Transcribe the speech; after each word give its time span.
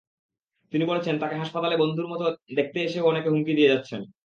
তিনি 0.73 0.83
বলেছেন, 0.85 1.15
তাঁকে 1.21 1.35
হাসপাতালে 1.35 1.75
বন্ধুর 1.77 2.07
মতো 2.07 2.25
দেখতে 2.57 2.77
এসেও 2.81 3.09
অনেকে 3.11 3.29
হুমকি 3.29 3.53
দিয়ে 3.55 3.71
যাচ্ছেন। 3.73 4.01